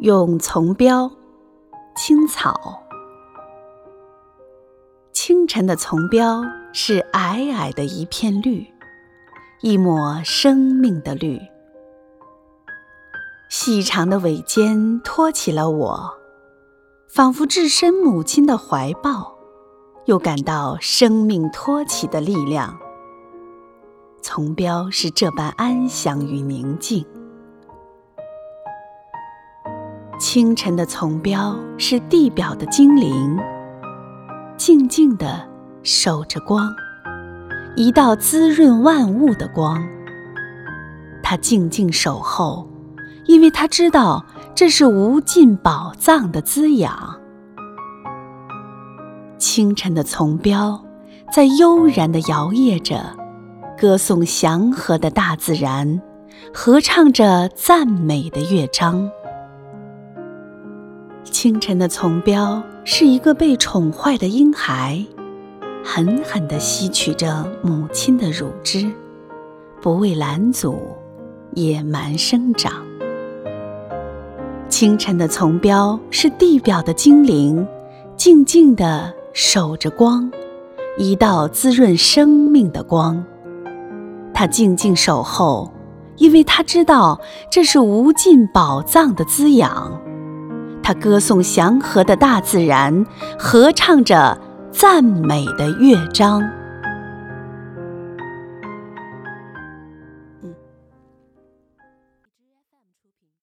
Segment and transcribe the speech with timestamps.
[0.00, 1.10] 用丛标，
[1.94, 2.82] 青草。
[5.12, 6.42] 清晨的丛标
[6.72, 8.66] 是皑皑的一片绿，
[9.60, 11.38] 一抹生命的绿。
[13.50, 16.14] 细长的尾尖托起了我，
[17.06, 19.34] 仿佛置身母亲的怀抱，
[20.06, 22.78] 又感到生命托起的力量。
[24.22, 27.04] 丛标是这般安详与宁静。
[30.20, 33.38] 清晨的丛标是地表的精灵，
[34.58, 35.48] 静静地
[35.82, 36.70] 守着光，
[37.74, 39.82] 一道滋润万物的光。
[41.22, 42.68] 它静静守候，
[43.24, 44.22] 因为它知道
[44.54, 47.18] 这是无尽宝藏的滋养。
[49.38, 50.84] 清晨的丛标
[51.32, 53.16] 在悠然地摇曳着，
[53.78, 56.02] 歌颂祥和的大自然，
[56.52, 59.10] 合唱着赞美的乐章。
[61.24, 65.04] 清晨的丛标是一个被宠坏的婴孩，
[65.84, 68.90] 狠狠地吸取着母亲的乳汁，
[69.80, 70.78] 不畏拦阻，
[71.54, 72.72] 野蛮生长。
[74.68, 77.66] 清晨的丛标是地表的精灵，
[78.16, 80.30] 静静地守着光，
[80.96, 83.22] 一道滋润生命的光。
[84.32, 85.70] 它静静守候，
[86.16, 90.00] 因为它知道这是无尽宝藏的滋养。
[90.94, 93.04] 歌颂祥和的大自然，
[93.38, 94.38] 合唱着
[94.72, 96.59] 赞美的乐章。